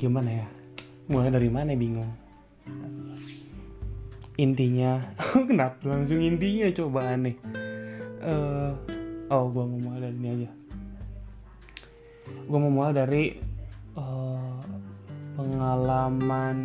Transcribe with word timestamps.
gimana 0.00 0.30
ya? 0.44 0.46
Mulai 1.08 1.30
dari 1.30 1.50
mana 1.52 1.76
bingung? 1.76 2.08
Intinya 4.40 4.96
kenapa 5.48 5.76
langsung 5.84 6.24
intinya 6.24 6.72
coba 6.72 7.12
aneh? 7.12 7.36
Eh, 8.22 8.70
oh 9.28 9.44
gue 9.52 9.64
mau 9.64 9.80
mulai 9.80 10.00
dari 10.08 10.16
ini 10.16 10.28
aja. 10.32 10.50
Gue 12.48 12.58
mau 12.58 12.72
mulai 12.72 12.92
dari 12.96 13.24
eh, 13.96 14.58
pengalaman 15.36 16.58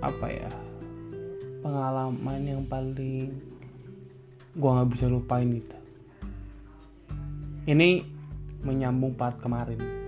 apa 0.00 0.26
ya? 0.30 0.50
Pengalaman 1.60 2.40
yang 2.46 2.62
paling 2.70 3.50
gue 4.50 4.70
nggak 4.70 4.90
bisa 4.90 5.06
lupain 5.06 5.46
gitu 5.46 5.80
ini 7.70 8.02
menyambung 8.66 9.14
part 9.14 9.38
kemarin 9.38 9.99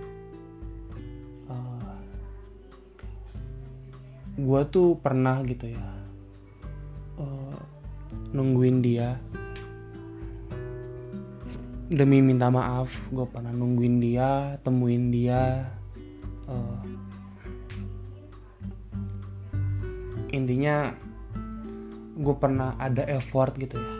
gue 4.33 4.61
tuh 4.73 4.97
pernah 4.97 5.41
gitu 5.45 5.69
ya 5.69 5.89
eh, 7.21 7.57
nungguin 8.33 8.81
dia. 8.81 9.17
Demi 11.93 12.25
minta 12.25 12.49
maaf 12.49 12.89
gue 13.13 13.27
pernah 13.29 13.53
nungguin 13.53 14.01
dia 14.01 14.57
temuin 14.65 15.13
dia 15.13 15.69
eh, 16.49 16.79
intinya 20.33 20.89
gue 22.17 22.35
pernah 22.39 22.73
ada 22.81 23.05
effort 23.05 23.53
gitu 23.61 23.77
ya 23.77 23.93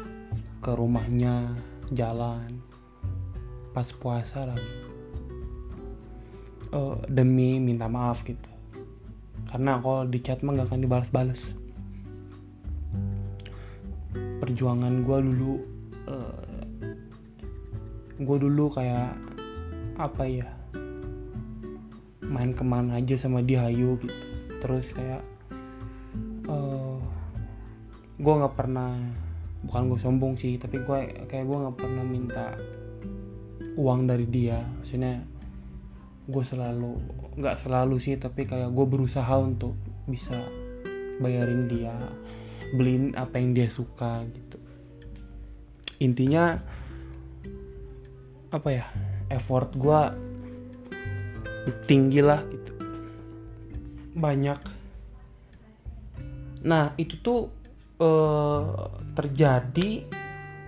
ke 0.63 0.71
rumahnya 0.73 1.53
jalan 1.93 2.49
pas 3.75 3.91
puasa 3.93 4.47
lagi 4.49 4.83
Eh, 6.73 6.97
demi 7.05 7.61
minta 7.61 7.85
maaf 7.85 8.25
gitu 8.25 8.49
karena 9.53 9.77
kalau 9.77 10.09
di 10.09 10.17
chat 10.17 10.41
mah 10.41 10.57
gak 10.57 10.73
akan 10.73 10.81
dibalas-balas. 10.81 11.53
Perjuangan 14.41 15.05
gue 15.05 15.19
dulu 15.29 15.53
gue 18.13 18.37
dulu 18.39 18.71
kayak 18.73 19.13
apa 19.99 20.23
ya 20.25 20.49
main 22.23 22.55
ke 22.55 22.65
mana 22.65 22.97
aja 22.97 23.13
sama 23.13 23.45
dia 23.45 23.61
hayu 23.69 23.93
gitu. 24.01 24.25
Terus 24.57 24.89
kayak 24.89 25.21
eh 26.49 26.97
gue 28.17 28.33
nggak 28.33 28.55
pernah 28.57 28.97
bukan 29.69 29.93
gue 29.93 29.99
sombong 30.01 30.33
sih 30.33 30.57
tapi 30.57 30.81
gue 30.81 30.99
kayak 31.29 31.45
gue 31.45 31.57
nggak 31.61 31.77
pernah 31.77 32.01
minta 32.01 32.57
uang 33.77 34.09
dari 34.09 34.25
dia. 34.25 34.65
Maksudnya 34.81 35.21
gue 36.25 36.43
selalu 36.43 36.97
nggak 37.33 37.65
selalu 37.65 37.97
sih 37.97 38.15
tapi 38.21 38.45
kayak 38.45 38.69
gue 38.69 38.85
berusaha 38.85 39.33
untuk 39.41 39.73
bisa 40.05 40.37
bayarin 41.17 41.65
dia 41.69 41.95
beliin 42.73 43.13
apa 43.13 43.37
yang 43.37 43.53
dia 43.53 43.69
suka 43.69 44.25
gitu. 44.33 44.57
Intinya 46.01 46.57
apa 48.53 48.69
ya 48.69 48.85
effort 49.29 49.73
gue 49.77 50.01
tinggi 51.85 52.21
lah 52.21 52.41
gitu. 52.49 52.73
Banyak. 54.17 54.59
Nah 56.65 56.97
itu 56.97 57.17
tuh 57.21 57.49
eh, 58.01 58.65
terjadi 59.13 59.89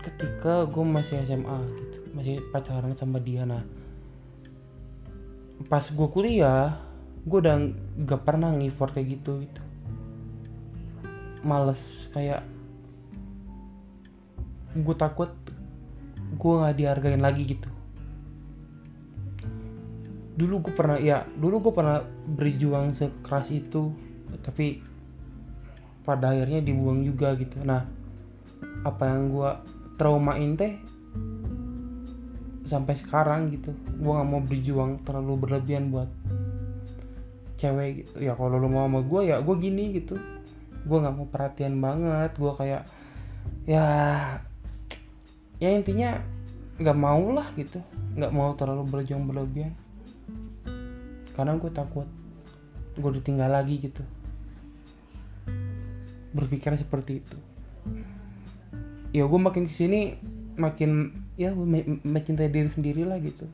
ketika 0.05 0.69
gue 0.69 0.85
masih 0.85 1.17
SMA 1.25 1.59
gitu 1.73 1.97
masih 2.13 2.35
pacaran 2.53 2.93
sama 2.93 3.17
dia. 3.17 3.43
Nah 3.49 3.65
pas 5.65 5.81
gue 5.81 6.07
kuliah 6.11 6.77
gue 7.25 7.39
udah 7.41 7.57
gak 8.05 8.21
pernah 8.21 8.53
ngeffort 8.53 8.93
kayak 8.93 9.17
gitu 9.17 9.41
gitu. 9.41 9.61
Males 11.41 12.09
kayak 12.13 12.45
gue 14.75 14.95
takut 14.97 15.31
gue 16.35 16.53
nggak 16.59 16.75
dihargain 16.75 17.23
lagi 17.23 17.43
gitu. 17.47 17.69
Dulu 20.35 20.67
gue 20.69 20.73
pernah 20.75 20.99
ya 20.99 21.23
dulu 21.39 21.69
gue 21.69 21.73
pernah 21.73 22.03
berjuang 22.35 22.93
sekeras 22.93 23.49
itu 23.49 23.95
tapi 24.43 24.83
pada 26.05 26.35
akhirnya 26.35 26.61
dibuang 26.61 27.01
juga 27.01 27.33
gitu. 27.39 27.57
Nah 27.63 27.87
apa 28.85 29.03
yang 29.09 29.33
gue 29.33 29.49
traumain 29.97 30.53
teh 30.53 30.77
sampai 32.65 32.97
sekarang 32.97 33.53
gitu. 33.53 33.71
Gue 34.01 34.11
nggak 34.11 34.29
mau 34.29 34.41
berjuang 34.41 34.91
terlalu 35.05 35.33
berlebihan 35.45 35.93
buat 35.93 36.09
cewek 37.55 37.89
gitu. 38.03 38.13
Ya 38.25 38.33
kalau 38.33 38.57
lu 38.57 38.67
mau 38.67 38.89
sama 38.89 39.05
gue 39.05 39.21
ya 39.29 39.39
gue 39.39 39.55
gini 39.61 39.95
gitu. 39.95 40.17
Gue 40.85 40.97
nggak 40.99 41.15
mau 41.15 41.29
perhatian 41.29 41.77
banget. 41.79 42.33
Gue 42.35 42.51
kayak 42.57 42.83
ya 43.69 43.85
ya 45.61 45.69
intinya 45.71 46.19
nggak 46.81 46.97
mau 46.97 47.31
lah 47.31 47.47
gitu. 47.55 47.79
Nggak 48.17 48.33
mau 48.33 48.51
terlalu 48.57 48.83
berjuang 48.89 49.29
berlebihan. 49.29 49.73
Karena 51.37 51.55
gue 51.55 51.71
takut 51.71 52.09
gue 52.97 53.11
ditinggal 53.21 53.53
lagi 53.53 53.77
gitu. 53.77 54.03
Berpikir 56.33 56.73
seperti 56.75 57.21
itu. 57.21 57.37
Ya 59.15 59.23
gue 59.23 59.39
makin 59.39 59.69
ke 59.69 59.73
sini 59.73 60.19
makin 60.59 61.23
ya 61.35 61.51
me- 61.51 62.01
mencintai 62.03 62.51
diri 62.51 62.69
sendiri 62.71 63.03
lah 63.03 63.19
gitu. 63.19 63.47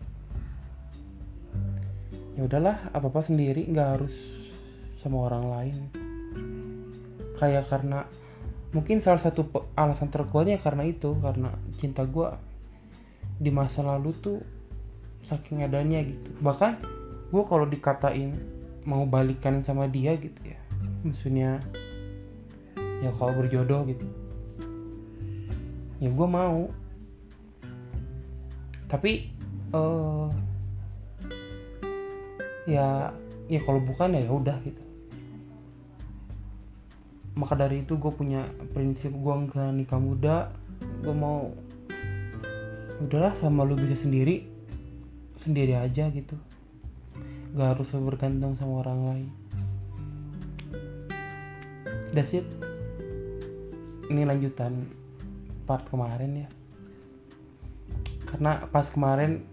Ya 2.38 2.48
udahlah 2.48 2.90
apa 2.96 3.08
apa 3.12 3.22
sendiri 3.22 3.68
nggak 3.68 3.90
harus 4.00 4.16
sama 5.02 5.28
orang 5.30 5.46
lain. 5.50 5.78
Kayak 7.42 7.70
karena 7.70 8.06
mungkin 8.72 9.04
salah 9.04 9.20
satu 9.20 9.50
alasan 9.76 10.14
terkuatnya 10.14 10.62
karena 10.62 10.88
itu 10.88 11.18
karena 11.20 11.52
cinta 11.76 12.06
gue 12.06 12.30
di 13.42 13.50
masa 13.50 13.82
lalu 13.82 14.14
tuh 14.18 14.38
saking 15.26 15.66
adanya 15.66 16.06
gitu. 16.06 16.30
Bahkan 16.40 16.72
gue 17.32 17.44
kalau 17.48 17.66
dikatain 17.66 18.38
mau 18.86 19.06
balikan 19.06 19.62
sama 19.62 19.86
dia 19.86 20.18
gitu 20.18 20.42
ya 20.42 20.58
maksudnya 21.06 21.62
ya 23.02 23.10
kalau 23.18 23.34
berjodoh 23.38 23.86
gitu 23.90 24.06
ya 26.02 26.10
gue 26.10 26.28
mau 26.28 26.70
tapi 28.92 29.32
eh 29.72 30.28
ya 32.68 33.16
ya 33.48 33.60
kalau 33.64 33.80
bukan 33.80 34.20
ya 34.20 34.28
udah 34.28 34.60
gitu. 34.68 34.84
Maka 37.40 37.56
dari 37.56 37.88
itu 37.88 37.96
gue 37.96 38.12
punya 38.12 38.44
prinsip 38.76 39.16
gue 39.16 39.34
nggak 39.48 39.72
nikah 39.80 39.96
muda 40.04 40.52
gue 41.00 41.16
mau 41.16 41.56
udahlah 43.00 43.32
sama 43.40 43.64
lu 43.64 43.80
bisa 43.80 43.96
sendiri 43.96 44.44
sendiri 45.40 45.80
aja 45.80 46.12
gitu. 46.12 46.36
Gak 47.56 47.80
harus 47.80 47.96
bergantung 47.96 48.56
sama 48.60 48.84
orang 48.84 49.00
lain. 49.08 49.30
That's 52.12 52.36
it. 52.36 52.44
Ini 54.12 54.28
lanjutan 54.28 54.84
part 55.64 55.88
kemarin 55.88 56.44
ya 56.44 56.61
karena 58.32 58.64
pas 58.72 58.88
kemarin 58.88 59.44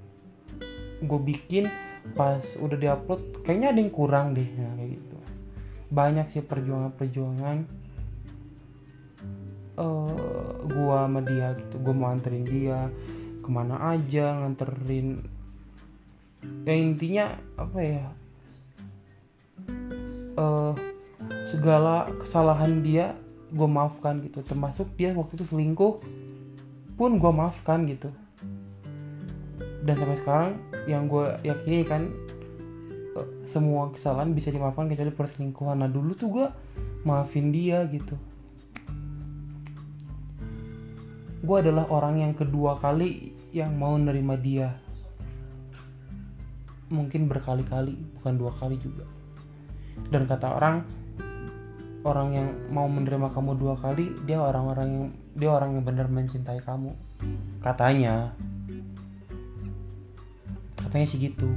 gue 1.03 1.21
bikin 1.23 1.67
pas 2.15 2.41
udah 2.63 2.79
diupload 2.79 3.43
kayaknya 3.45 3.75
ada 3.75 3.81
yang 3.83 3.93
kurang 3.93 4.27
deh 4.33 4.47
nah, 4.57 4.73
kayak 4.79 4.91
gitu. 4.97 5.17
Banyak 5.89 6.27
sih 6.33 6.45
perjuangan-perjuangan 6.45 7.59
eh 9.79 10.15
gua 10.69 11.07
sama 11.07 11.21
dia 11.23 11.55
gitu. 11.59 11.77
Gue 11.83 11.95
mau 11.95 12.11
anterin 12.11 12.47
dia 12.47 12.91
ke 13.43 13.49
mana 13.51 13.95
aja 13.95 14.39
nganterin 14.43 15.23
ya 16.65 16.75
intinya 16.75 17.35
apa 17.59 17.79
ya 17.83 18.07
eh 20.39 20.73
segala 21.51 22.07
kesalahan 22.23 22.81
dia 22.83 23.19
gue 23.53 23.69
maafkan 23.69 24.23
gitu. 24.23 24.43
Termasuk 24.45 24.87
dia 24.95 25.15
waktu 25.15 25.41
itu 25.41 25.45
selingkuh 25.51 25.99
pun 26.99 27.11
gue 27.17 27.33
maafkan 27.33 27.87
gitu 27.87 28.11
dan 29.87 29.95
sampai 29.95 30.19
sekarang 30.19 30.53
yang 30.91 31.07
gue 31.07 31.39
yakini 31.47 31.87
kan 31.87 32.11
eh, 33.15 33.29
semua 33.47 33.95
kesalahan 33.95 34.35
bisa 34.35 34.51
dimaafkan 34.51 34.91
kecuali 34.91 35.13
perselingkuhan. 35.15 35.79
Nah 35.79 35.91
dulu 35.91 36.13
tuh 36.19 36.29
gue 36.31 36.47
maafin 37.07 37.55
dia 37.55 37.87
gitu. 37.87 38.19
Gue 41.39 41.57
adalah 41.63 41.87
orang 41.89 42.19
yang 42.19 42.35
kedua 42.35 42.75
kali 42.83 43.31
yang 43.55 43.79
mau 43.79 43.95
nerima 43.95 44.35
dia. 44.35 44.75
Mungkin 46.91 47.31
berkali-kali 47.31 47.95
bukan 48.19 48.35
dua 48.35 48.53
kali 48.59 48.77
juga. 48.81 49.07
Dan 50.11 50.27
kata 50.27 50.59
orang 50.59 50.77
orang 52.03 52.29
yang 52.35 52.49
mau 52.73 52.87
menerima 52.87 53.29
kamu 53.35 53.59
dua 53.59 53.75
kali 53.77 54.15
dia 54.25 54.39
orang-orang 54.39 54.89
yang 54.89 55.07
dia 55.37 55.51
orang 55.53 55.79
yang 55.79 55.85
benar 55.87 56.11
mencintai 56.11 56.59
kamu. 56.67 56.97
Katanya 57.63 58.35
katanya 60.89 61.07
sih 61.13 61.21
gitu. 61.21 61.53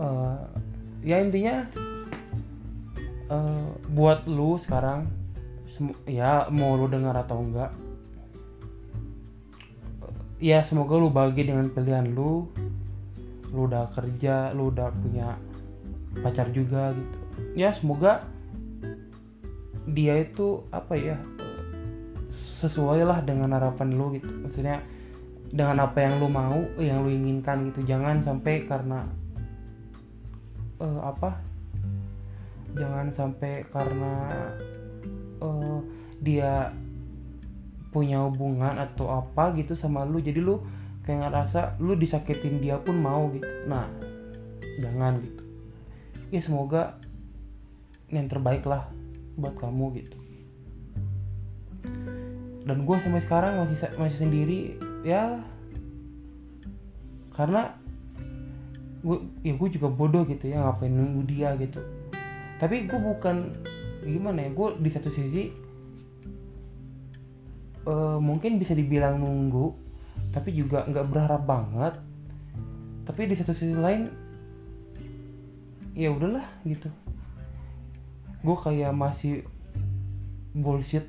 Uh, 0.00 0.40
ya 1.04 1.20
intinya 1.20 1.68
uh, 3.28 3.68
buat 3.92 4.24
lu 4.24 4.56
sekarang 4.56 5.06
ya 6.08 6.48
mau 6.48 6.80
lu 6.80 6.88
dengar 6.88 7.14
atau 7.14 7.44
enggak 7.44 7.70
ya 10.44 10.60
semoga 10.64 10.98
lu 10.98 11.12
bahagia 11.12 11.52
dengan 11.52 11.68
pilihan 11.68 12.12
lu. 12.16 12.48
Lu 13.54 13.70
udah 13.70 13.92
kerja 13.94 14.50
lu 14.56 14.72
udah 14.72 14.90
punya 14.90 15.36
pacar 16.24 16.50
juga 16.50 16.96
gitu. 16.96 17.18
Ya 17.54 17.70
semoga 17.72 18.24
dia 19.84 20.24
itu 20.24 20.64
apa 20.72 20.96
ya 20.96 21.20
sesuai 22.32 23.04
lah 23.04 23.20
dengan 23.22 23.52
harapan 23.54 23.92
lu 23.94 24.16
gitu. 24.16 24.32
Maksudnya 24.42 24.82
dengan 25.54 25.86
apa 25.86 26.02
yang 26.02 26.18
lu 26.18 26.26
mau 26.26 26.58
yang 26.82 27.06
lu 27.06 27.14
inginkan 27.14 27.70
gitu. 27.70 27.86
Jangan 27.86 28.18
sampai 28.26 28.66
karena 28.66 29.06
uh, 30.82 31.00
apa? 31.06 31.38
Jangan 32.74 33.14
sampai 33.14 33.62
karena 33.70 34.34
uh, 35.38 35.78
dia 36.18 36.74
punya 37.94 38.26
hubungan 38.26 38.82
atau 38.82 39.22
apa 39.22 39.54
gitu 39.54 39.78
sama 39.78 40.02
lu. 40.02 40.18
Jadi 40.18 40.42
lu 40.42 40.58
kayak 41.06 41.30
ngerasa 41.30 41.78
lu 41.78 41.94
disakitin 41.94 42.58
dia 42.58 42.82
pun 42.82 42.98
mau 42.98 43.30
gitu. 43.30 43.46
Nah 43.70 43.86
jangan 44.82 45.22
gitu. 45.22 45.42
Ya 46.34 46.42
semoga 46.42 46.98
yang 48.10 48.26
terbaik 48.26 48.66
lah 48.66 48.90
buat 49.38 49.54
kamu 49.54 50.02
gitu. 50.02 50.18
Dan 52.64 52.88
gue 52.88 52.96
sampai 52.98 53.22
sekarang 53.22 53.62
masih 53.62 53.76
masih 54.00 54.18
sendiri 54.18 54.60
ya. 55.04 55.38
Karena 57.36 57.76
gue 59.04 59.20
ya 59.44 59.52
gue 59.52 59.68
juga 59.68 59.92
bodoh 59.92 60.24
gitu 60.24 60.48
ya 60.48 60.64
ngapain 60.64 60.90
nunggu 60.90 61.28
dia 61.28 61.52
gitu. 61.60 61.84
Tapi 62.56 62.88
gue 62.88 62.96
bukan 62.96 63.52
gimana 64.00 64.48
ya 64.48 64.50
gue 64.50 64.68
di 64.80 64.90
satu 64.90 65.12
sisi 65.12 65.52
uh, 67.84 68.16
mungkin 68.16 68.56
bisa 68.56 68.72
dibilang 68.72 69.20
nunggu 69.20 69.76
tapi 70.32 70.56
juga 70.56 70.88
nggak 70.88 71.06
berharap 71.12 71.42
banget. 71.44 71.94
Tapi 73.04 73.28
di 73.28 73.36
satu 73.36 73.52
sisi 73.52 73.76
lain 73.76 74.08
ya 75.92 76.08
udahlah 76.08 76.48
gitu. 76.64 76.88
Gue 78.40 78.56
kayak 78.56 78.96
masih 78.96 79.44
bullshit 80.56 81.04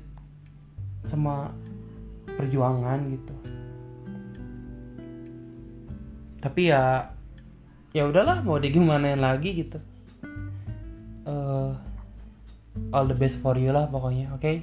sama 1.06 1.54
perjuangan 2.26 2.98
gitu 3.14 3.55
tapi 6.40 6.72
ya 6.72 7.12
ya 7.96 8.08
udahlah 8.08 8.44
mau 8.44 8.60
di 8.60 8.72
gimana 8.72 9.16
lagi 9.16 9.66
gitu. 9.66 9.78
Uh, 11.26 11.74
all 12.94 13.08
the 13.08 13.16
best 13.16 13.40
for 13.42 13.58
you 13.58 13.74
lah 13.74 13.90
pokoknya 13.90 14.30
oke? 14.30 14.42
Okay? 14.42 14.56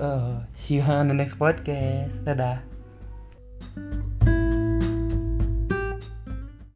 uh, 0.00 0.40
see 0.56 0.80
you 0.80 0.82
on 0.82 1.08
the 1.08 1.14
next 1.14 1.36
podcast. 1.36 2.16
Dadah 2.24 2.64